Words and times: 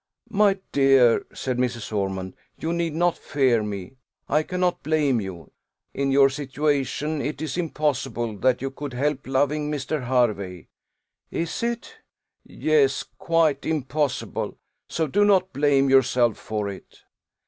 "My 0.31 0.57
dear," 0.71 1.27
said 1.31 1.59
Mrs. 1.59 1.93
Ormond, 1.95 2.35
"you 2.57 2.73
need 2.73 2.95
not 2.95 3.15
fear 3.19 3.61
me 3.61 3.97
I 4.27 4.41
cannot 4.41 4.81
blame 4.81 5.21
you: 5.21 5.51
in 5.93 6.09
your 6.11 6.27
situation, 6.27 7.21
it 7.21 7.39
is 7.39 7.55
impossible 7.55 8.35
that 8.39 8.63
you 8.63 8.71
could 8.71 8.93
help 8.93 9.27
loving 9.27 9.69
Mr. 9.69 10.07
Hervey." 10.07 10.69
"Is 11.29 11.61
it?" 11.61 11.97
"Yes; 12.43 13.03
quite 13.19 13.63
impossible. 13.63 14.57
So 14.89 15.05
do 15.05 15.23
not 15.23 15.53
blame 15.53 15.87
yourself 15.87 16.35
for 16.35 16.67
it." 16.67 17.03